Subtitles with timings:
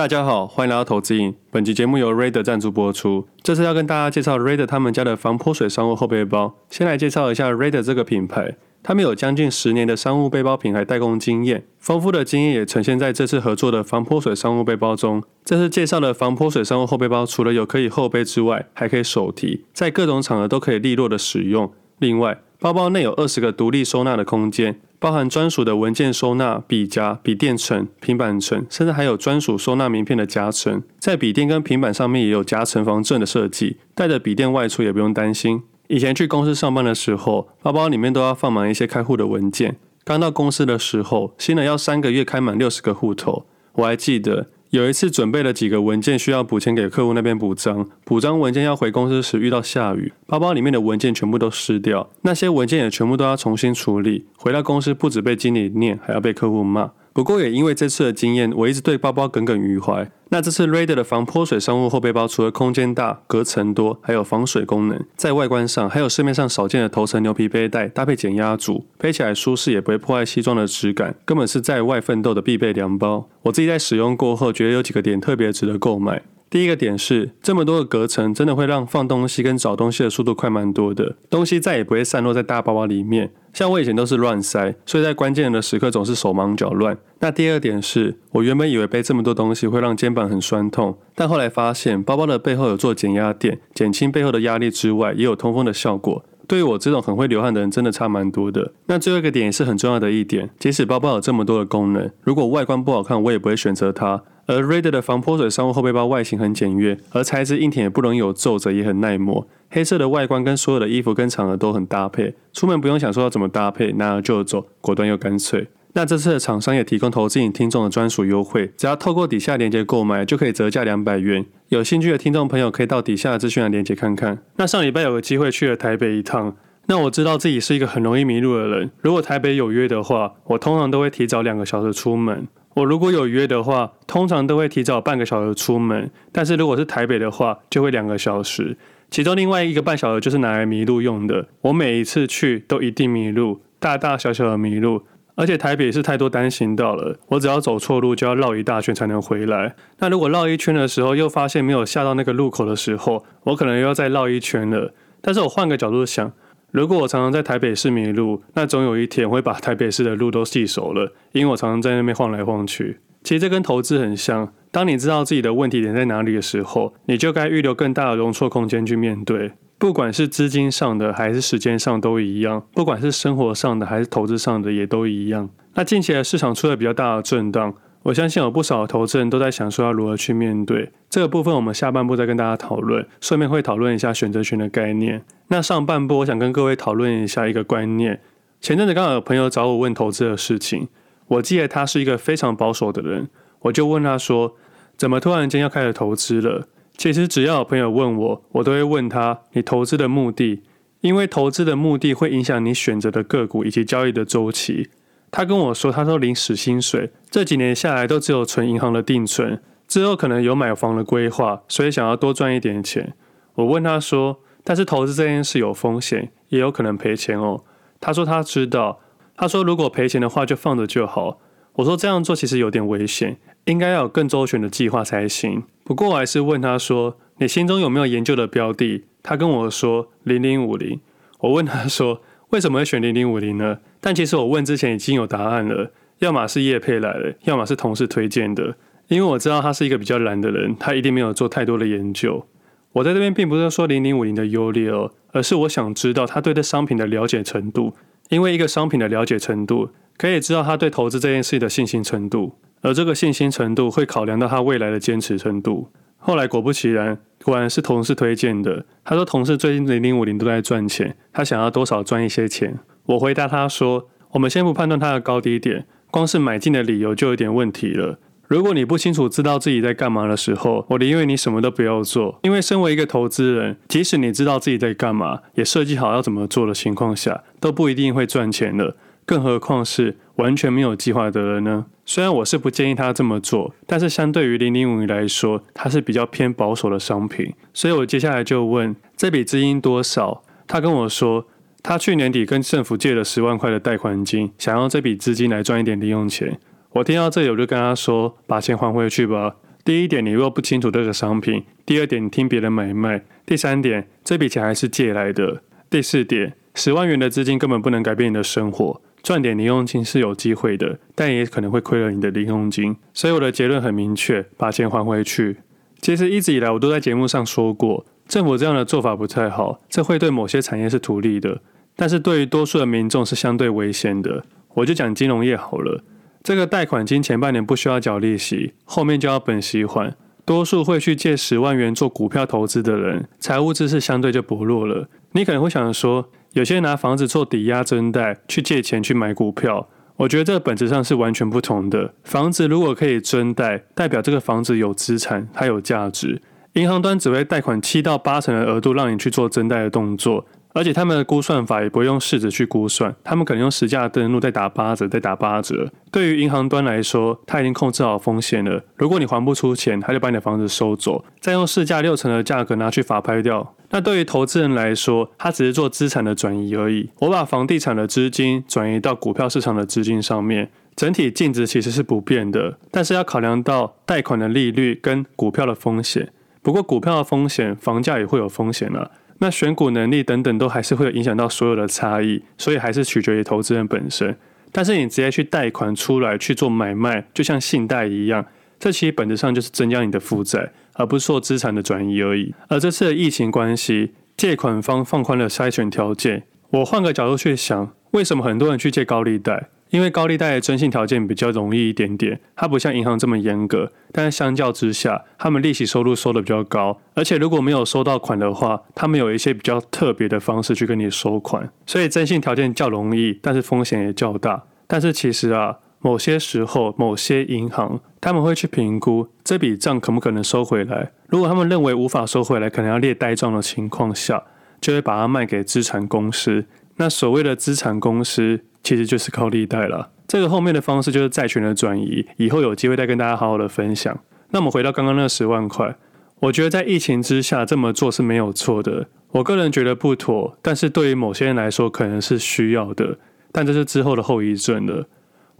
[0.00, 1.34] 大家好，欢迎来到投资瘾。
[1.50, 3.28] 本集节目由 Raider 赞助播出。
[3.42, 6.54] 这次要跟大家介绍 Raider 他们家的防泼水商务后背包。
[6.70, 15.22] 先来介绍一下 Raider 这个品牌，他们有将近十年的商务背包品牌代工经验，丰富的经验也呈现在这次合作的防泼水商务背包中。
[15.44, 21.70] 这次介绍的防泼水商务后背包，除了有可以后背之外，还可以手提，在各种场合都可以利落的使用。
[21.98, 24.80] 另外，包包内有二十个独立收纳的空间。
[25.00, 30.82] 包含专属的文件收纳、笔夹、笔电层、平板层，甚至还有专属收纳名片的夹层。
[30.98, 35.62] 在笔电跟平板上面也有夹层防震的设计，带着笔电外出也不用担心。
[35.88, 39.76] 以前去公司上班的时候，包包里面都要放满一些开户的文件。
[40.04, 44.48] 刚到公司的时候，新人要三个月开满六十个户头，我还记得。
[44.70, 54.26] 有一次准备了几个文件需要补签给客户那边补章，补章文件要回公司时遇到下雨，包包里面的文件全部都湿掉，那些文件也全部都要重新处理。
[54.36, 56.92] 回到公司不止被经理念，还要被客户骂。
[57.12, 60.10] 不过也因为这次的经验，我一直对包包耿耿于怀。
[60.32, 73.28] 那这次 Raider 的防泼水商务后背包，除了空间大、隔层多，还有防水功能，在外观上还有市面上少见的头层牛皮背带，搭配减压组，背起来舒适，也不会破坏西装的质感，根本是在外奋斗的必备良包。
[73.42, 76.22] 我自己在使用过后，觉得有几个点特别值得购买。
[76.50, 83.30] 第一个点是，这么多的隔层，真的会让放东西跟找东西的速度快蛮多的，东西再也不会散落在大包包里面。
[83.52, 86.98] 像我以前都是乱塞，所以在关键的时刻总是手忙脚乱。
[87.20, 96.24] 那第二点是，我原本以为背这么多东西会让肩膀很酸痛，但后来发现包包的背后有做减压垫，减轻背后的压力之外，也有通风的效果。
[96.48, 98.72] 对于我这种很会流汗的人，真的差蛮多的。
[98.86, 104.24] 那最后一个点也是很重要的一点，即使包包有这么多的功能，如果外观不好看，我也不会选择它。
[104.50, 109.46] 而 Raider 的防泼水商务后背包外形很简约，而材质硬挺，也不容易有皱褶，也很耐磨。
[109.70, 115.68] 黑色的外观跟所有的衣服跟场合都很搭配，出门不用想说要怎么搭配，拿了就走，果断又干脆。
[115.92, 121.46] 那这次的厂商也提供投资瘾听众的专属优惠，只要透过底下链接购买，就可以折价两百元。
[121.68, 124.42] 有兴趣的听众朋友可以到底下的资讯栏链接看看。
[124.56, 128.90] 那上礼拜有个机会去了台北一趟，那我知道自己是一个很容易迷路的人。
[129.00, 132.48] 如果台北有约的话，我通常都会提早两个小时出门。
[132.74, 138.76] 我如果有约的话，通常都会提早半个小时出门，但是如果是台北的话，就会两个小时，
[139.10, 141.48] 其中另外一个半小时就是拿来迷路用的。
[141.62, 145.02] 我每一次去都一定迷路，大大小小的迷路，
[145.34, 149.74] 而且台北是太多单行道了，我只要走错路就要绕一大圈才能回来。
[149.98, 154.94] 那如果绕一圈的时候又发现没有下到那个路口的时候，我可能又要再绕一圈了。
[155.20, 156.32] 但是我换个角度想。
[156.70, 162.98] 如果我常常在台北市迷路，那总有一天我会把台北市的路都记熟了，因为我常常在那边晃来晃去。
[163.22, 175.50] 其实这跟投资很像，当你知道自己的问题点在哪里的时候，你就该预留更大的容错空间去面对，不管是资金上的还是时间上都一样，不管是生活上的还是投资上的也都一样。
[175.74, 177.74] 那近期的市场出了比较大的震荡。
[178.04, 185.22] 我相信有不少的投资人都在想说要如何去面对这个部分，我们下半部再跟大家讨论，顺便会讨论一下选择权的概念。
[185.48, 188.20] 那上半部我想跟各位讨论一下一个观念。
[188.60, 190.88] 前阵子刚好有朋友找我问投资的事情，
[191.28, 193.28] 我记得他是一个非常保守的人，
[193.60, 194.54] 我就问他说，
[194.96, 196.68] 怎么突然间要开始投资了？
[196.96, 200.62] 其实只要有朋友问我，我都会问他，你投资的目的，
[201.00, 204.90] 因为投资的目的会影响你选择的个股以及交易的周期。
[205.30, 213.14] 他跟我说，他说领死薪水，这几年下来都只有存银行的定存，之后可能有买房的规划，所以想要多赚一点钱。
[213.54, 217.62] 我问他说，但是投资这件事有风险，也有可能赔钱哦。
[218.00, 219.00] 他说他知道，
[219.36, 221.38] 他说如果赔钱的话就放着就好。
[221.74, 225.62] 我说这样做其实有点危险，应该要有更周全的计划才行。
[225.84, 229.04] 不过我还是问他说，你心中有没有研究的标的？
[229.22, 231.00] 他跟我说零零五零。
[231.38, 232.20] 我问他说，
[232.50, 233.78] 为什么会选零零五零呢？
[234.00, 238.74] 但其实我问之前已经有答案了，要么是叶佩来了，要么是同事推荐的。
[239.08, 242.46] 因为我知道他是一个比较懒的人，他一定没有做太多的研究。
[242.92, 247.94] 我在这边并不是说零零五零的优劣哦，而是我想知道他对这商品的了解程度。
[248.30, 255.88] 因为一个商品的了解程度，可以知道他对投资这件事的信心程度，而这个信心程度会考量到他未来的坚持程度。
[256.18, 258.84] 后来果不其然，果然是同事推荐的。
[259.04, 262.78] 他说同事最近零零五零都在赚钱，他想要多少赚一些钱。
[263.06, 268.18] 我回答他说：“我们先不判断它的高低点，光是买进的理由就有点问题了。
[268.46, 272.38] 如果你不清楚知道自己在干嘛的时候，我宁愿你什么都不要做。
[272.42, 278.96] 因为身为一个投资人，即使你知道自己在干嘛，也设计好要怎么做的情况下，都不一定会赚钱的。
[279.24, 281.86] 更何况是完全没有计划的人呢？
[282.12, 287.54] 虽然我是不建议他这么做，但是相对于零零五零来说，它是比较偏保守的商品。
[287.72, 290.42] 所以我接下来就问这笔资金多少？
[290.66, 291.46] 他跟我说。”
[291.84, 296.58] 他去年底跟政府借了十万块的贷款金，想要这笔资金来赚一点零用钱。
[296.94, 299.54] 我听到这里，我就跟他说：“把钱还回去吧。”
[299.84, 312.96] 第一点，你若不清楚这个商品；第二点，你听别人买卖；第三点，这笔钱还是借来的；第四点，十万元的资金根本不能改变你的生活，赚点零用金是有机会的，但也可能会亏了你的零用金。
[313.12, 315.58] 所以我的结论很明确，把钱还回去。
[316.00, 321.60] 其实一直以来我都在节目上说过，政府这样的做法不太好，这会对某些产业是图利的，
[321.94, 324.44] 但是对于多数的民众是相对危险的。
[324.74, 326.02] 我就讲金融业好了。
[326.42, 330.14] 这个贷款金前半年不需要缴利息，后面就要本息还。
[330.46, 335.08] 多数会去借十万元做股票投资的人，财务知识相对就薄弱了。
[335.32, 342.12] 你可能会想说，有些人拿房子做抵押增贷去借钱去买股票，我觉得这本质上是完全不同的。
[342.24, 346.42] 房子如果可以增贷，代表这个房子有资产，它有价值。
[346.74, 350.46] 银行端只会贷款七到八成的额度让你去做增贷的动作。
[350.72, 355.90] 而且他们的估算法也不会用市值去估算，他们可能用实价登录再打八折，再打八折。
[356.12, 358.80] 对于银行端来说，他已经控制好风险了。
[358.94, 363.74] 如果你还不出钱，他就把你的房子收走，再用市价六成的价格拿去法拍掉。
[363.90, 367.10] 那对于投资人来说，他只是做资产的转移而已。
[367.18, 376.30] 我把房地产的资金转移到股票市场的资金上面，整体净值其实是不变的，但是要考量到贷款的利率跟股票的风险。
[376.62, 379.10] 不过股票的风险，房价也会有风险了。
[379.38, 384.36] 那选股能力等等都还是会有影响到所有的差异，所以还是取决于投资人本身。
[384.70, 388.44] 但是你直接去贷款出来去做买卖，就像信贷一样，
[388.78, 390.70] 这其实本质上就是增加你的负债，
[391.00, 392.54] 而不是说资产的转移而已。
[392.68, 396.42] 而这次的疫情关系，借款方放宽了筛选条件。
[396.70, 399.70] 我换个角度去想，为什么很多人去借高利贷？
[399.88, 414.62] 因为高利贷的征信条件比较容易一点点，它不像银行这么严格，但是相较之下，他们利息收入收的比较高，而且如果没有收到款的话，他们有一些比较特别的方式去跟你收款，所以征信条件较容易，但是风险也较大。
[414.86, 424.42] 但是其实啊，某些时候某些银行他们会去评估这笔账可不可能收回来，如果他们认为无法收回来，可能要列呆账的情况下，
[424.80, 426.66] 就会把它卖给资产公司。
[426.96, 428.60] 那所谓的资产公司。
[428.82, 434.18] 其实就是高利贷了，这个后面的方式就是债权的转移，以后有机会再跟大家好好的分享。
[434.52, 435.94] 那我们回到刚刚那十万块，
[436.40, 443.18] 我觉得在疫情之下这么做是没有错的，我个人觉得不妥，但是对于某些人来说可能是需要的，
[443.52, 445.06] 但这是之后的后遗症了。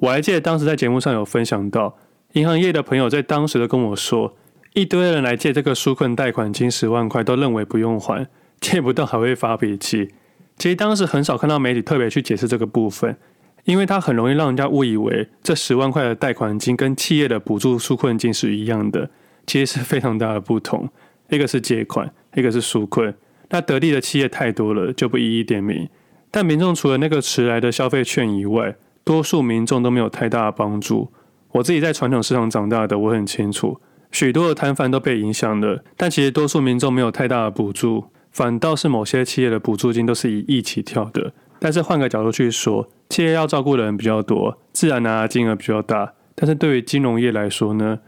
[0.00, 1.96] 我还记得当时在节目上有分享到，
[2.32, 4.34] 银行业的朋友在当时都跟我说，
[4.72, 8.26] 一堆人来借这个纾困贷款金十万块，都认为不用还，
[8.60, 10.08] 借不到还会发脾气。
[10.56, 13.14] 其实当时很少看到媒体特别去解释这个部分，
[13.64, 19.10] 因为它很容易让人家误以为这十万块的贷款金跟企业的补助纾困金是一样的，
[19.46, 20.88] 其实是非常大的不同。
[21.28, 23.14] 一个是借款，一个是纾困。
[23.50, 25.86] 那得利的企业太多了，就不一一点名。
[26.30, 31.12] 但民众除了那个迟来的消费券以外，多数民众都没有太大的帮助。
[31.52, 33.80] 我自己在传统市场长大的，我很清楚，
[34.12, 38.06] 许多的摊贩都被影响了，但其实多数民众没有太大的补助。
[38.30, 46.12] 反倒是某些企业的补助金都是以亿起跳的，但是换个角度去说，企业要照顾的人比较多，自然拿的金额比较大。
[46.36, 47.98] 但是对于金融业来说呢，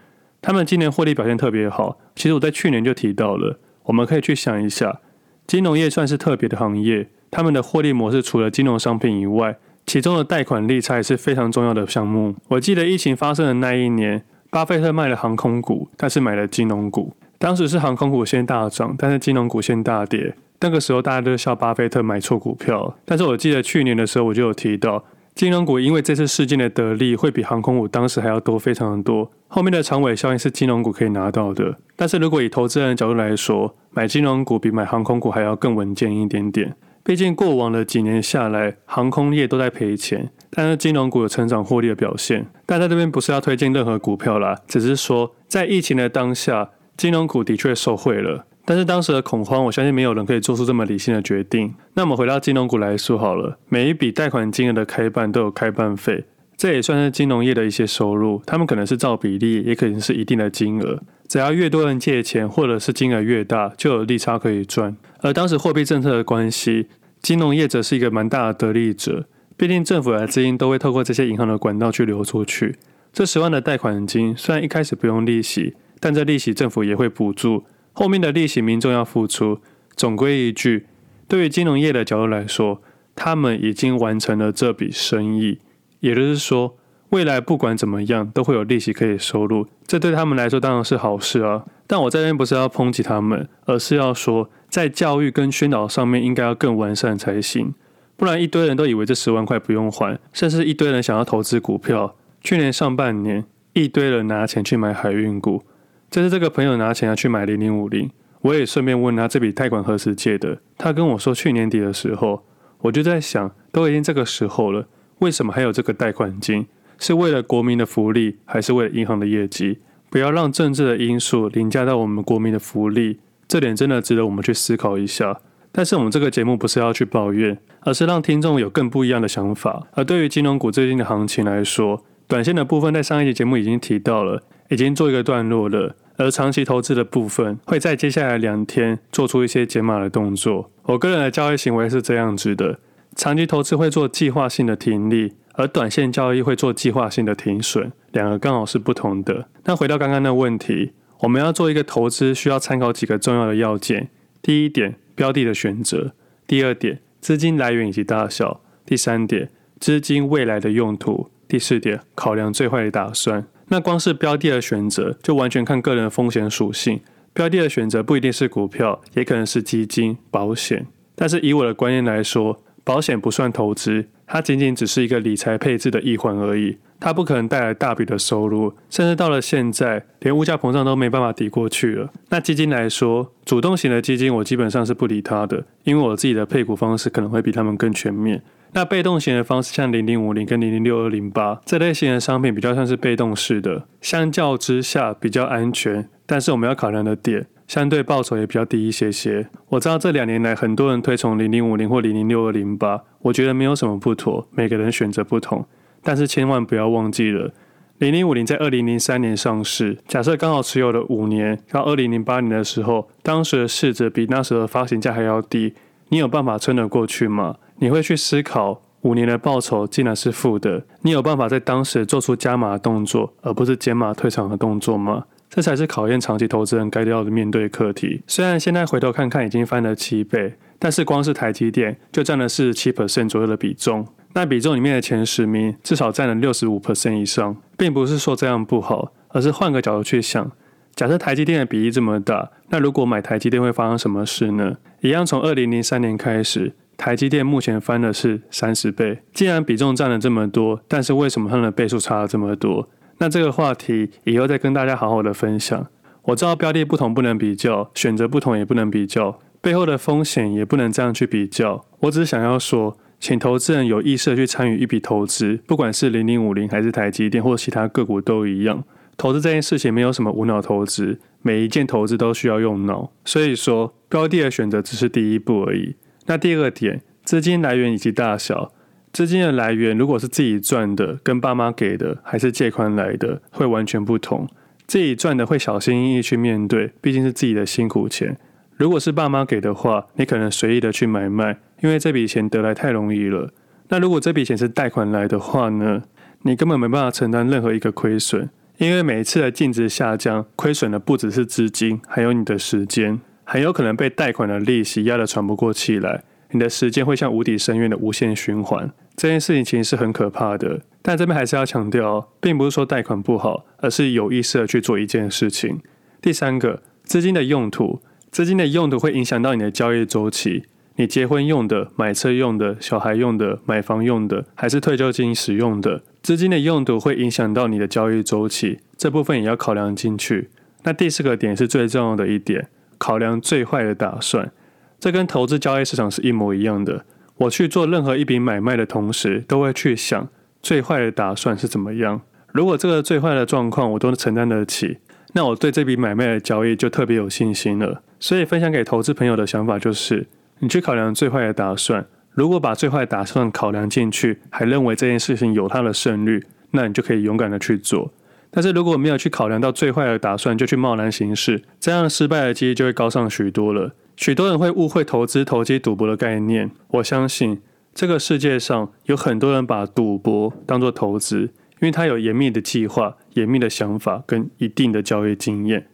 [0.41, 1.99] 他们今年获利表现特别好。
[2.15, 5.01] 其实我在去年就提到了，我们可以去想一下，
[5.49, 12.35] 金融业算是特别的行业，他们的获利模式除了金融商品以外，其中的贷款利差也是非常重要的项目。
[12.49, 17.13] 我记得疫情发生的那一年，巴菲特卖了航空股，但是买了金融股。
[17.39, 20.35] 当时是航空股先大涨，但是金融股先大跌。
[20.61, 22.97] 那个时候大家都笑巴菲特买错股票。
[23.05, 25.05] 但是我记得去年的时候我就有提到，
[25.35, 29.29] 金融股因为这次事件的得利会比航空股当时还要多非常的多。
[29.49, 31.77] 后面的长尾效应是金融股可以拿到的。
[31.97, 36.77] 但是如果以投资人的角度来说，买金融股比买航空股还要更稳健一点点。
[37.05, 42.47] 毕竟过往的几年下来，航空业都在赔钱，但是金融股有成长获利的表现。
[42.67, 46.71] 但在这边不是要推荐任何股票啦，只是说在疫情的当下。
[46.95, 51.75] 金融股的确受惠了，但是当时的恐慌，我相信没有人可以做出这么理性的决定。
[51.95, 58.43] 那我们回到金融股来说好了，每一笔贷款金额的开办都有开办费，这也算是金融业的一些收入。
[58.47, 61.01] 他们可能是照比例，也可能是一定的金额。
[61.33, 64.95] 只要越多人借钱，或者是金额越大，就有利差可以赚。
[65.21, 66.89] 而当时货币政策的关系，
[67.23, 69.25] 金融业则是一个蛮大的得利者。
[69.57, 72.77] 毕竟政府的资金都会透过这些银行的管道去流出去。
[73.15, 75.73] 这十万的贷款金虽然一开始不用利息。
[75.99, 79.61] 但这利息政府也会补助，后面的利息民众要付出。
[79.97, 80.85] 总归一句，
[81.27, 82.83] 对于金融业的角度来说，
[83.15, 85.61] 他们已经完成了这笔生意，
[86.01, 86.77] 也就是说，
[87.13, 91.63] 未来不管怎么样都会有利息可以收入，这对他们来说当然是好事啊。
[91.87, 97.75] 但我这边不是要抨击他们，而是要说，在教育跟宣导上面应该要更完善才行，
[98.17, 102.17] 不然一堆人都以为这十万块不用还，甚至一堆人想要投资股票。
[102.41, 105.63] 去年上半年，一堆人拿钱去买海运股。
[106.11, 110.59] 这次这个朋友拿钱要去买零零五零，我也顺便问他这笔贷款何时借的。
[110.79, 112.43] 他跟我说去年底的时候，
[112.81, 114.89] 我就在想，都已经这个时候了，
[115.19, 116.67] 为什么还有这个贷款金？
[117.03, 119.79] 是为了国民的福利，还是为了银行的业绩？
[120.09, 123.19] 不要让政治的因素凌驾到我们国民的福利，
[123.49, 125.41] 这点真的值得我们去思考一下。
[125.73, 129.89] 但是我们这个节目不是要去抱怨，而是让听众有更不一样的想法。
[129.95, 135.97] 而对于金融股最近的行情来说，短线的部分在上一集节目已经提到了，已经做一个段落了。
[136.19, 140.71] 而长期投资的部分会在接下来两天做出一些解码的动作。
[140.85, 142.79] 我个人的交易行为是这样子的：
[143.17, 149.49] 长期投资会做计划性的停利，而短线交易会做计划性的停损，两个刚好是不同的。
[149.65, 154.09] 那回到刚刚的问题，我们要做一个投资，需要参考几个重要的要件。
[154.41, 154.97] 第一点。
[155.15, 156.15] 标的的选择，
[156.47, 163.47] 第二点，资金来源以及大小，第三点，资金未来的用途，第四点，考量最坏的打算。
[163.69, 167.03] 那光是标的的选择，就完全看个人的风险属性。
[167.35, 170.87] 标的的选择不一定是股票，也可能是基金、保险。
[171.15, 176.79] 但是以我的观念来说，保险不算投资，它仅仅只是一个理财配置的一环而已。
[176.99, 182.09] 它不可能带来大笔的收入，甚至到了现在，连物价膨胀都没办法抵过去了。
[182.31, 188.43] 那基金来说，主动型的基金我基本上是不理它的，因为我自己的配股方式可能会比他们更全面。
[188.73, 196.09] 那被动型的方式，像零零五零跟零零六二零八这类型的商品，比较像是被动式的，相较之下比较安全。
[196.25, 199.49] 但是我们要考量的点，相对报酬也比较低一些些。
[199.69, 205.65] 我知道这两年来很多人推崇零零五零或零零六二零八，我觉得没有什么不妥，每个人选择不同。
[206.03, 207.53] 但是千万不要忘记了，
[207.99, 209.99] 零零五零在二零零三年上市。
[210.09, 215.75] 假设刚好持有了五年，到二零零八年的时候，当时的市值比那时候的发行价还要低，
[216.09, 217.57] 你有办法撑得过去吗？
[217.77, 225.25] 你会去思考五年的报酬竟然是负的，你有办法在当时做出加码的动作，而不是减码退场的动作吗？
[225.55, 228.23] 这才是考验长期投资人该要的面对课题。
[228.27, 234.09] 虽然现在回头看看已经翻了七倍，但是光是台积电就占了四十七 percent 左右的比重。
[234.33, 240.51] 那比重里面的前十名至少占了六十五 percent 以上，并不是说这样不好，而是换个角度去想，
[240.95, 244.79] 假设台积电的比例这么大，那如果买台积电会发生什么事呢？
[245.03, 249.19] 一样从二零零三年开始，台积电目前翻的是三十倍。
[249.35, 252.89] 既然比重占了这么多，但是为什么它的倍数差了这么多？
[253.23, 255.87] 那这个话题以后再跟大家好好的分享。
[256.23, 261.85] 我知道标的不同不能比较，选择不同也不能比较，背后的风险也不能这样去比较。
[262.01, 262.99] 我只是想要说。
[263.21, 268.83] 请投资人有意识的去参与一笔投资，不管是零零五零还是台积电或其他个股都一样。
[269.17, 273.13] 投资这件事情没有什么无脑投资，每一件投资都需要用脑。
[273.25, 275.95] 所以说，标的的选择只是第一步而已。
[276.27, 278.73] 那第二点，资金来源以及大小。
[279.13, 284.49] 资金的来源如果是自己赚的，跟爸妈给的，还是借款来的，会完全不同。
[284.87, 288.37] 自己赚的会小心翼翼去面对，毕竟是自己的辛苦钱。
[288.77, 291.59] 如果是爸妈给的话，你可能随意的去买卖。
[291.83, 293.53] 因为这笔钱得来太容易了。
[293.89, 296.03] 那如果这笔钱是贷款来的话呢？
[296.45, 306.25] 你根本没办法承担任何一个亏损，因为每一次的净值下降，亏损的不只是资金，还有你的时间，很有可能被贷款的利息压得喘不过气来。
[306.51, 308.91] 你的时间会像无底深渊的无限循环。
[309.17, 310.81] 这件事情其实是很可怕的。
[311.03, 315.81] 但这边还是要强调，并不是说贷款不好，而是有意识的去做一件事情。
[316.21, 318.01] 第三个，资金的用途，
[318.31, 320.65] 资金的用途会影响到你的交易周期。
[320.97, 326.03] 你结婚用的、买车用的、小孩用的、买房用的，还是退休金使用的？
[326.23, 330.51] 资金的用途会影响到你的交易周期，这部分也要考量进去。
[330.85, 334.53] 那第四个点是最重要的一点，考量最坏的打算。
[335.01, 337.05] 这跟投资交易市场是一模一样的。
[337.43, 340.29] 我去做任何一笔买卖的同时，都会去想
[340.63, 342.21] 最坏的打算是怎么样。
[342.53, 344.99] 如果这个最坏的状况我都承担得起，
[345.33, 348.03] 那我对这笔买卖的交易就特别有信心了。
[348.21, 350.27] 所以分享给投资朋友的想法就是。
[350.61, 358.13] 你去考量最坏的打算，如果把最坏的打算考量进去，还认为这件事情有它的胜率，那你就可以勇敢的去做。
[358.53, 363.93] 但是如果没有去考量到最坏的打算，就去贸然行事，这样失败的几率就会高上许多了。
[364.17, 366.71] 许多人会误会投资、投机、赌博的概念。
[366.89, 367.61] 我相信
[367.95, 371.51] 这个世界上有很多人把赌博当作投资，因
[371.81, 375.89] 为他有严密的计划、严密的想法跟一定的交易经验。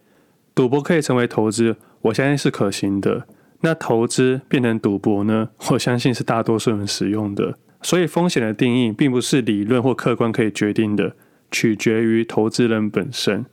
[0.55, 3.27] 赌博可以成为投资，我相信是可行的。
[3.61, 5.51] 那投资变成赌博呢？
[5.71, 7.57] 我相信是大多数人使用的。
[7.83, 11.15] 所以风险的定义并不是理论或客观可以决定的，
[11.51, 13.47] 取决于投资人本身。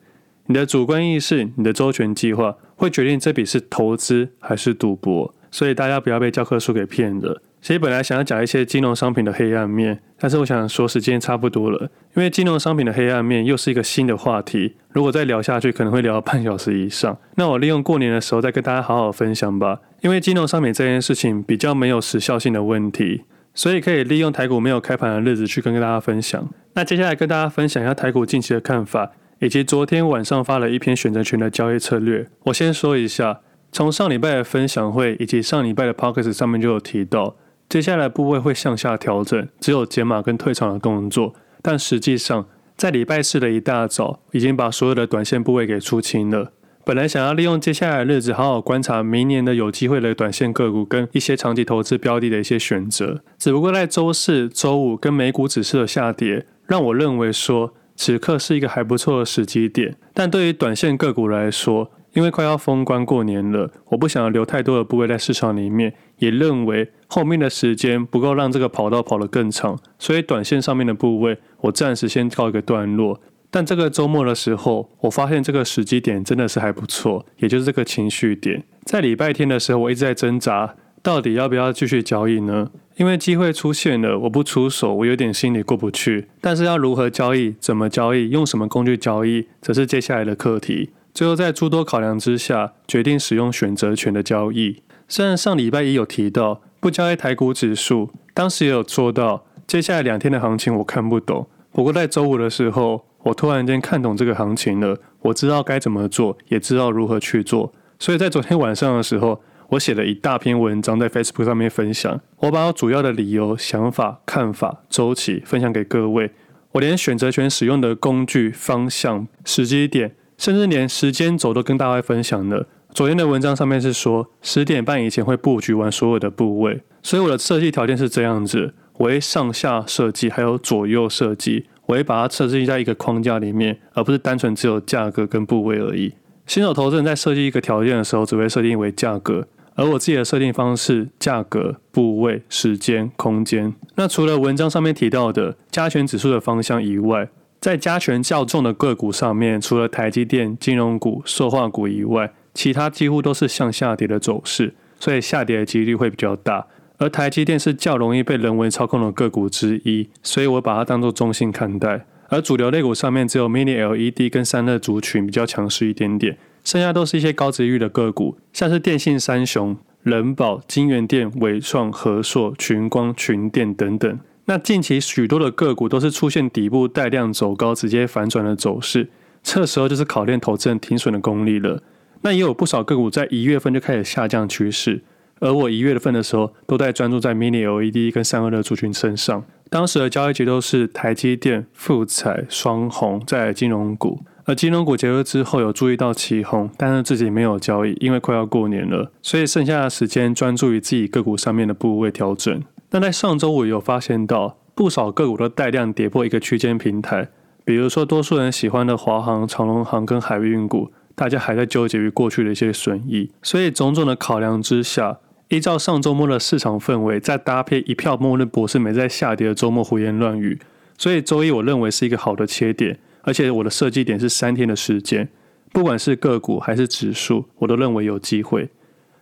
[0.48, 5.34] 你的主观意识、你的周全计划会决定这笔是投资还是赌博。
[5.51, 7.41] 所以大家不要被教科书给骗了。
[7.62, 17.17] 其实本来想要讲一些金融商品的黑暗面，但是我想说时间差不多了，因为金融商品的黑暗面又是一个新的话题，如果再聊下去可能会聊半小时以上。
[17.36, 26.48] 那我利用过年的时候再跟大家好好分享吧，因为金融商品这件事情比较没有时效性的问题，所以可以利用台股没有开盘的日子去跟大家分享。
[26.74, 32.27] 那接下来跟大家分享一下台股近期的看法，以及昨天晚上发了一篇选择权的交易策略。
[32.45, 37.35] 我先说一下，从上礼拜的分享会以及上礼拜的 Podcast 上面就有提到。
[37.67, 41.33] 接下来部位会向下调整，只有减码跟退场的动作。
[41.61, 42.45] 但实际上，
[42.77, 46.51] 在礼拜四的一大早，已经把所有的短线部位给出清了。
[46.85, 53.23] 本来想要利用接下来的日子，好好观察明年的有机会的短线个股跟一些长期投资标的的一些选择。
[53.39, 59.95] 只不过在周四、周五跟美股指数的下跌，让我认为说，此刻是一个还不错的时机点。
[60.13, 73.19] 但对于短线个股来说，因为快要封关过年了，我不想要留太多的部位在市场里面，也认为后面的时间不够让这个跑道跑得更长，所以短线上面的部位我暂时先告一个段落。
[73.51, 78.63] 但这个周末的时候，我发现这个时机点真的是还不错，也就是这个情绪点。
[78.85, 80.75] 在礼拜天的时候，我一直在挣扎，
[81.05, 82.71] 到底要不要继续交易呢？
[82.97, 86.29] 因为机会出现了，我不出手，我有点心里过不去。
[86.41, 90.89] 但是要如何交易、怎么交易、用什么工具交易，则是接下来的课题。
[91.13, 94.81] 最后，在诸多考量之下，决定使用选择权的交易。
[95.07, 101.47] 虽然上礼拜也有提到不交易台股指数，当时也有说到接下来两天的行情我看不懂。
[101.71, 107.71] 不过在周五的时候，我突然间看懂这个行情了，我知道该怎么做，也知道如何去做。
[108.00, 109.41] 所以在昨天晚上的时候，
[109.75, 112.20] 我写了一大篇文章在 Facebook 上面分享。
[112.38, 116.32] 我把我主要的理由、想法、看法、周期分享给各位。
[116.74, 120.15] 我连选择权使用的工具、方向、时机点。
[120.38, 122.67] 甚至连时间轴都跟大家分享了。
[122.94, 136.13] 昨天的文章上面是说十点半以前会布局完所有的部位，所以我的设计条件是这样子：我会上下设计，还有左右设计，我会把它设计在一个框架里面，而不是单纯只有价格跟部位而已。
[136.46, 143.74] 新手投资人在设计一个条件的时候，只会设定为价格，而我自己的设定方式：价格、部位、时间、空间。
[143.96, 156.68] 那除了文章上面提到的加权指数的方向以外，在加权较重的个股上面，除了台积电、金融股、塑化股以外，其他几乎都是向下跌的走势，所以下跌的几率会比较大。
[156.98, 162.05] 而台积电是较容易被人为操控的个股之一，所以我把它当做中性看待。
[162.29, 174.19] 而主流类股上面只有 Mini LED 跟散热族群比较强势一点点，剩下都是一些高值域的个股，像是电信三雄、人保、金元电、伟创、和硕、群光、群电等等。
[174.45, 179.09] 那近期许多的个股都是出现底部带量走高，直接反转的走势，
[179.43, 181.81] 这时候就是考验投资人停损的功力了。
[182.21, 185.03] 那也有不少个股在一月份就开始下降趋势，
[185.39, 189.45] 而我一月份的时候都在专注在 Mini LED 跟散热的族群身上。
[189.69, 202.64] 当时的交易节奏是台积电、富彩、双鸿在金融股，而金融股结束之后有注意到奇鋐，但是自己没有交易，因为快要过年了，所以剩下的时间专注于自己个股上面的部位调整。
[202.92, 207.29] 那在上周五有发现到不少个股都带量跌破一个区间平台，
[207.64, 215.18] 比如说多数人喜欢的华航、长隆航跟海运股，大家还在纠结于过去的一些损益，所以种种的考量之下，
[215.50, 220.60] 依照上周末的市场氛围，再搭配一票末日博士没在下跌的周末胡言乱语，
[221.00, 225.27] 所以周一我认为是一个好的切点，而且我的设计点是三天的时间，
[225.74, 228.70] 不管是个股还是指数，我都认为有机会。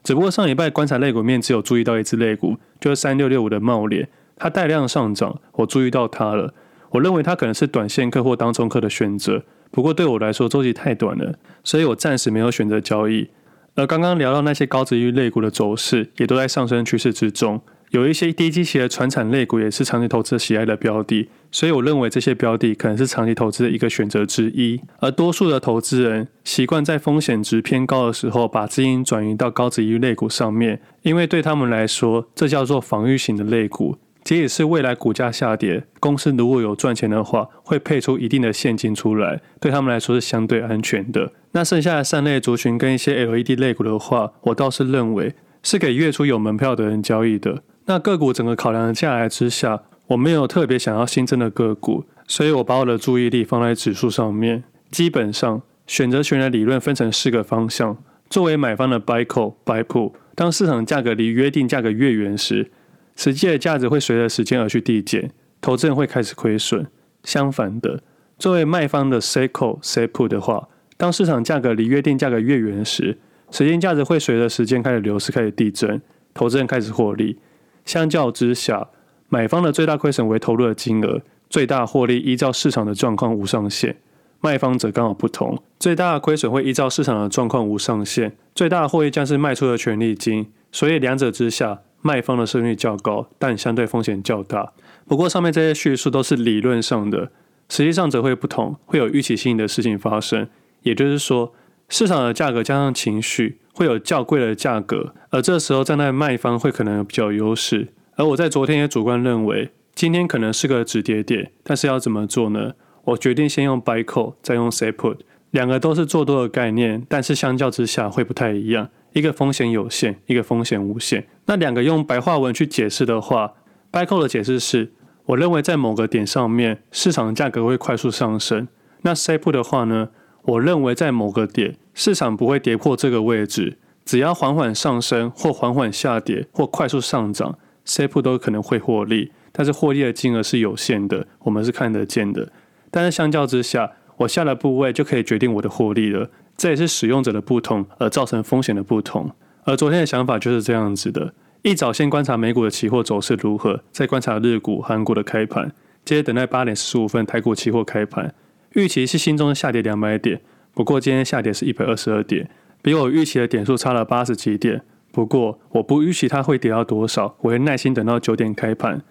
[0.03, 6.53] 只不过上礼拜观察类股面，只有注意到一只类股，就是三六六五的贸联，它带量上涨，我注意到它了。
[6.91, 13.29] 我认为它可能是短线客或当中客的选择，不过对我来说周期太短了，所以我暂时没有选择交易。
[13.75, 17.61] 而刚刚聊到那些高殖利率类股的走势，也都在上升趋势之中。
[17.91, 24.81] 有一些低基期的传产类股也是长期投资喜爱的标的，所以我认为这些标的可能是长期投资的一个选择之一。
[24.99, 33.95] 而多数的投资人习惯在风险值偏高的时候，把资金转移到高殖利率类股上面，因为对他们来说，这叫做防御型的类股。
[34.23, 41.33] 即使是未来股价下跌，公司如果有赚钱的话，会配出一定的现金出来，对他们来说是相对安全的。
[41.51, 47.61] 那剩下的三类族群跟一些 LED 类股的话，我倒是认为是给月初有门票的人交易的。
[47.85, 54.63] 那个股整个考量下来之下，我没有特别想要新增的个股，所以我把我的注意力放在指数上面。
[54.91, 57.97] 基本上，选择权的理论分成四个方向。
[58.29, 62.71] 作为买方的 buy call buy put，当市场价格离约定价格越远时，
[63.15, 66.85] 实际的价值会随着时间而去递减，投资人会开始亏损。
[67.23, 68.01] 相反的，
[68.37, 73.17] 作为卖方的 sell call sell put 的话，当市场价格离约定价格越远时，
[73.49, 75.99] 时间价值会随着时间开始流失开始递增，
[76.35, 77.39] 投资人开始获利。
[77.85, 78.89] 相较之下，
[79.33, 83.97] 买方的最大亏损为投入的金额，最大获利依照市场的状况无上限。
[84.41, 90.51] 卖方则刚好不同，最大的亏损会依照市场的状况无上限，最大的获利将是卖出的权利金。
[90.71, 94.71] 所以两者之下，卖方的胜率较高，但相对风险较大。
[95.07, 97.31] 不过上面这些叙述都是理论上的，
[97.69, 100.47] 实际上则会不同，会有预期性的事情发生。
[100.83, 101.51] 也就是说，
[101.89, 107.87] 市场的价格加上情绪，会有较贵的价格，而这时候站在卖方会可能比较优势。
[108.15, 112.73] 而我在昨天也主观认为，今天可能是个止跌点，但是要怎么做呢？
[113.05, 115.17] 我决定先用 buy call，再用 sell put，
[115.51, 118.89] 两个都是做多的概念，但是相较之下会不太一样。
[119.13, 121.27] 一个风险有限，一个风险无限。
[121.45, 123.53] 那两个用白话文去解释的话
[123.91, 124.91] ，buy call 的解释是，
[125.25, 128.67] 我认为在某个点上面，市场价格会快速上升。
[129.01, 130.09] 那 sell put 的话呢，
[130.43, 139.31] 我认为在某个点，市场不会跌破这个位置，只要缓缓上升或缓缓下跌或快速上涨，sell put 都可能会获利。
[139.51, 142.51] 但是获利的金额是有限的，我们是看得见的。
[142.89, 146.29] 但是相较之下，我下的部位就可以决定我的获利了。
[146.55, 149.31] 这也是使用者的不同而造成风险的不同。
[149.63, 155.71] 而昨天的想法就是这样子的：一早先观察美股的期货走势如何，再观察日股、韩国的开盘，
[156.03, 158.33] 接着等待八点十五分台股期货开盘。
[158.73, 160.41] 预期是心中的下跌两百点，
[160.73, 162.49] 不过今天下跌是一百二十二点，
[162.81, 164.81] 比我预期的点数差了八十几点。
[165.13, 169.01] 不过我不预期它会跌到多少，我会耐心等到九点开盘。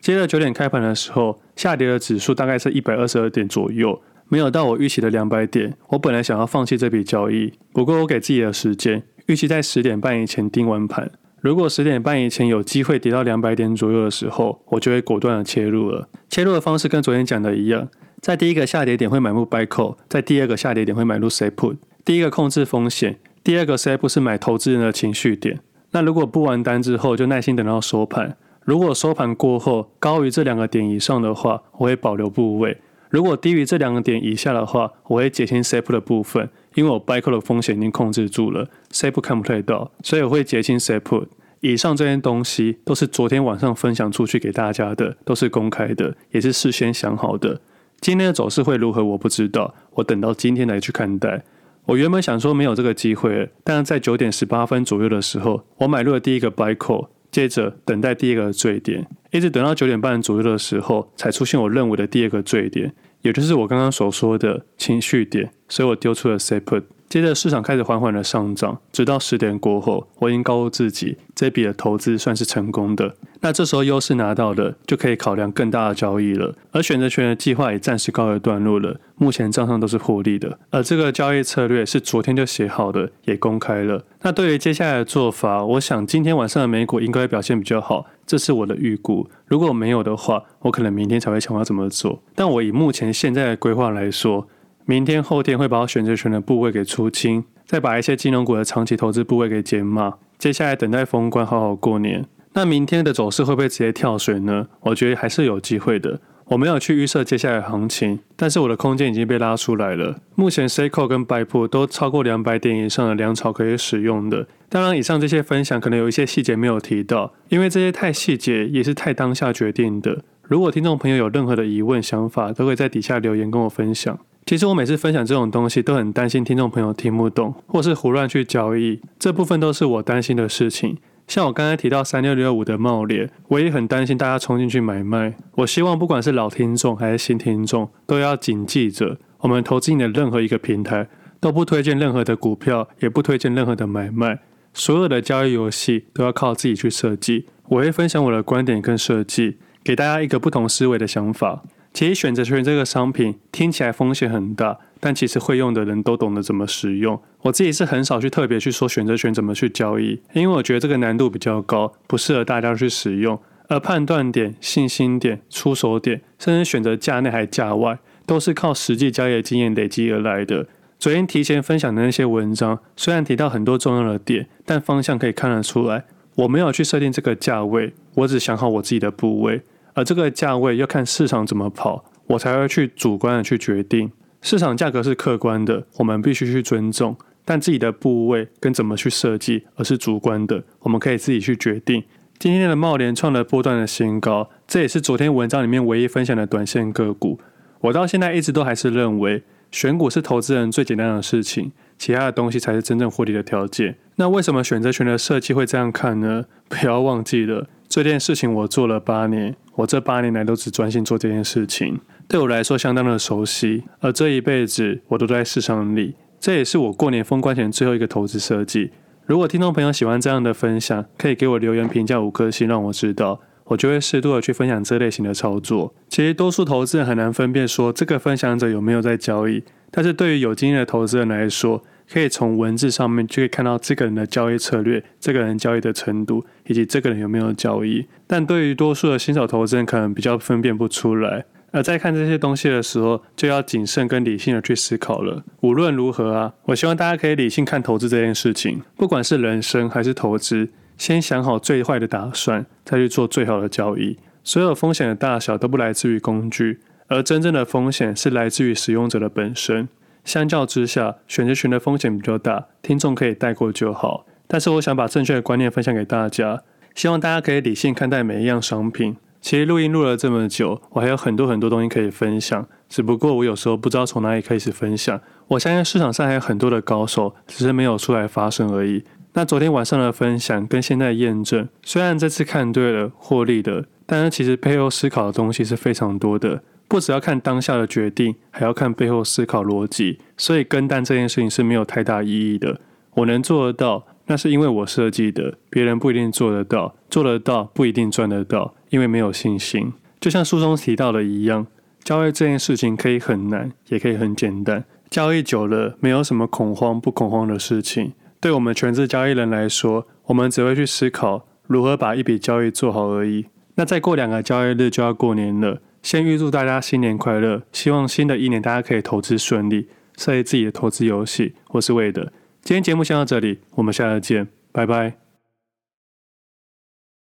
[0.00, 4.02] 接着九点开盘的时候，下跌的指数大概是一百二十二点左右。
[4.28, 11.12] 没有到我预期的两百点，我本来想要放弃这笔交易，不过我给自己的时间，预期在十点半以前盯完盘。
[11.40, 16.08] 如果十点半以前有机会跌到两百点左右的时候，我就会果断的切入了。
[16.28, 17.88] 切入的方式跟昨天讲的一样，
[18.20, 21.76] 在第一个下跌点会买入 buy call，在第二个下跌点会买入 s a y put。
[22.04, 25.60] 第一个控制风险，第二个 sell put 是买投资人的情绪点。
[25.90, 28.36] 那如果布完单之后，就耐心等到收盘。
[28.64, 32.78] 如果收盘过后高于这两个点以上的话，我会保留部位。
[33.10, 41.26] 如果低于这两个点以下的话，我会减轻 sell put 的部分，因为我 buy call 的风险已经控制住了 step 看不太到，所以我会减轻 sell put。
[41.60, 47.60] 以上这些东西都是昨天晚上分享出去给大家的，都是公开的，也是事先想好的。
[48.00, 51.44] 今天的走势会如何，我不知道，我等到今天来去看待。
[51.86, 57.08] 我原本想说没有这个机会，但是在九点十八分左右的时候，我买入了第一个 buy call。
[57.32, 66.82] 接着等待第二个坠点，一直等到九点半左右的时候，才出现我认为的第二个坠点，也就是我刚刚所说的情绪点，所以我丢出了 sell put。
[67.12, 73.14] 接着市场开始缓缓的上涨，直到十点过后，我已经告诉自己这笔的投资算是成功的。
[73.42, 76.54] 那这时候优势拿到了，就可以考量更大的交易了。
[76.70, 80.58] 而选择权的计划也暂时告一段落了，目前账上都是获利的。
[80.70, 84.02] 而这个交易策略是昨天就写好的，也公开了。
[84.22, 89.28] 那对于接下来的做法，我想今天晚上的美股应该表现比较好，这是我的预估。
[89.44, 92.22] 如果没有的话，我可能明天才会想要怎么做。
[92.34, 94.48] 但我以目前现在的规划来说，
[94.84, 100.14] 明天后天会把我选择权的部位给出清，再把一些金融股的长期投资部位给减码。
[100.38, 102.26] 接下来等待封关，好好过年。
[102.54, 104.66] 那明天的走势会不会直接跳水呢？
[104.80, 106.20] 我觉得还是有机会的。
[106.46, 110.16] 我没有去预测接下来的行情，但是我的空间已经被拉出来了。
[110.34, 114.46] 目前 sell call 跟 buy put 都超过两百点以上的粮草可以使用的。
[114.68, 120.22] 当然，以上这些分享可能有一些细节没有提到，因为这些太细节也是太当下决定的。
[120.42, 124.18] 如果听众朋友有任何的疑问、想法，都可以在底下留言跟我分享。
[124.44, 130.98] 其实我每次分享这种东西，都很担心听众朋友听不懂，或是胡乱去交易，这部分都是我担心的事情。
[131.28, 135.34] 像我刚才提到三六六五的贸联，我也很担心大家冲进去买卖。
[135.56, 141.08] 我希望不管是老听众还是新听众，都要谨记着，我们投资你的任何一个平台，
[141.40, 144.40] 都不推荐任何的股票，也不推荐任何的买卖。
[144.74, 147.46] 所有的交易游戏都要靠自己去设计。
[147.68, 151.62] 我会分享我的观点跟设计，给大家一个不同思维的想法。
[151.92, 157.20] 其实选择权这个商品听起来风险很大，但其实会用的人都懂得怎么使用。
[157.42, 163.38] 我自己是很少去特别去说选择权怎么去交易，因为我觉得这个难度比较高，不适合大家去使用。
[163.68, 170.66] 而判断点、信心点、出手点，甚至选择价内还价外，都是靠实际交易的经验累积而来的。
[170.98, 176.04] 昨天提前分享的那些文章，虽然提到很多重要的点，但方向可以看得出来。
[176.34, 179.62] 我没有去设定这个价位，我只想好我自己的部位。
[179.94, 184.10] 而这个价位要看市场怎么跑，我才会去主观的去决定。
[184.40, 187.16] 市场价格是客观的，我们必须去尊重。
[187.44, 192.04] 但自己的部位跟怎么去设计，而是主观的，我们可以自己去决定。
[192.38, 197.40] 今天的贸联创了波段的新高，这也是昨天文章里面唯一分享的短线个股。
[197.80, 203.96] 我到现在一直都还是认为，选股是投资人最简单的事情，其他的东西才是真正获利的条件。
[204.16, 206.44] 那为什么选择权的设计会这样看呢？
[206.68, 207.66] 不要忘记了。
[207.92, 213.84] 这件事情我做了八年，我这八年来都只专心做这件事情，对我来说相当的熟悉。
[214.00, 218.92] 而这一辈子我都在市场里，这也是我过年封关前最后一个投资设计。
[219.26, 225.92] 如果听众朋友喜欢这样的分享，可以给我留言评价五颗星，让我知道，我就会适度的去分享这类型的操作。
[226.08, 238.06] 其实多数投资人很难分辨说这个分享者有没有在交易，但是对于有经验的投资人来说，可以从文字上面就可以看到这个人的交易策略、这个人交易的程度，以及这个人有没有交易。
[238.26, 241.44] 但对于多数的新手投资人，可能比较分辨不出来。
[241.70, 245.42] 而在看这些东西的时候，就要谨慎跟理性的去思考了。
[245.60, 254.18] 无论如何啊，我希望大家可以理性看投资这件事情，不管是人生还是投资，先想好最坏的打算，再去做最好的交易。
[254.44, 259.88] 所有风险的大小都不来自于工具，而真正的风险是来自于使用者的本身。
[260.24, 264.26] 相较之下，选择权的风险比较大，听众可以带过就好。
[264.46, 266.62] 但是我想把正确的观念分享给大家，
[266.94, 269.16] 希望大家可以理性看待每一样商品。
[269.40, 275.20] 其实录音录了这么久，我还有很多很多东西可以分享，只不过我有时候不知道从哪里开始分享。
[275.48, 279.02] 我相信市场上还有很多的高手，只是没有出来发声而已。
[279.32, 290.18] 那昨天晚上的分享跟现在验证，虽然这次看对了获利的，但是其实背后思考的东西是非常多的，不只要看当下的决定，还要看背后思考逻辑。
[290.36, 292.82] 所以跟单这件事情是没有太大意义的。
[293.14, 298.74] 我能做得到，那是因为我设计的，别人不一定做得到，做得到不一定赚得到。
[298.90, 301.66] 因为没有信心，就像书中提到的一样，
[302.04, 304.84] 交易这件事情可以很难，也可以很简单。
[305.08, 308.12] 交易久了，没有什么恐慌不恐慌的事情。
[308.38, 313.46] 对我们全职交易人来说，我们只会去思考如何把一笔交易做好而已。
[313.76, 317.62] 那再过两个交易日就要过年了，先预祝大家新年快乐！
[317.72, 319.86] 希望新的一年大家可以投资顺利，
[320.16, 321.54] 设立自己的投资游戏。
[321.68, 325.14] 我是魏德，今天节目先到这里，我们下次见，拜拜。